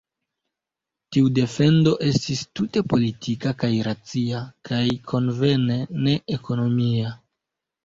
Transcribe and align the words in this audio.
Tiu 1.15 1.27
defendo 1.39 1.93
estis 2.07 2.41
tute 2.61 2.83
politika 2.95 3.53
kaj 3.65 3.71
racia, 3.89 4.41
kaj 4.71 4.83
konvene 5.15 5.79
ne-ekonomia. 6.09 7.17